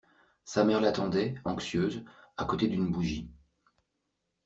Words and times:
Sa 0.45 0.63
mère 0.63 0.81
l’attendait, 0.81 1.35
anxieuse, 1.45 2.03
à 2.35 2.45
côté 2.45 2.67
d’une 2.67 2.91
bougie. 2.91 3.29